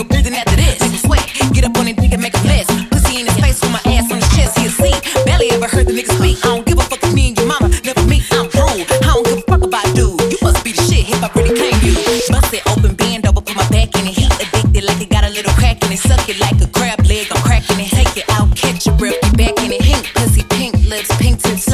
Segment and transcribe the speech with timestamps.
[0.00, 0.80] real breathing after this.
[0.80, 1.26] Make sweat.
[1.52, 2.66] Get up on it, dick and make a mess.
[2.88, 4.58] Pussy in his face with my ass on his chest.
[4.58, 4.96] He a seat.
[5.26, 6.38] Barely ever heard the nigga speak.
[6.44, 8.24] I don't give a fuck if me and your mama never meet.
[8.32, 8.84] I'm through.
[8.88, 10.20] I don't give a fuck about dude.
[10.32, 11.94] You must be the shit if I really came you.
[12.32, 14.16] Bust it open, bend over, put my back in it.
[14.16, 16.00] Heat addicted like it got a little crack in it.
[16.00, 17.26] Suck it like a crab leg.
[17.30, 17.90] I'm cracking it.
[17.90, 19.82] Take it out, catch your breath, be back in it.
[19.82, 21.68] Pink pussy, pink lips, pink tips,